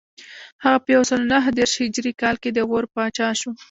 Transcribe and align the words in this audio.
هغه 0.63 0.79
په 0.83 0.89
یو 0.95 1.03
سل 1.09 1.21
نهه 1.31 1.49
دېرش 1.57 1.73
هجري 1.83 2.13
کال 2.21 2.35
کې 2.41 2.49
د 2.53 2.59
غور 2.69 2.85
پاچا 2.95 3.27
شو 3.39 3.51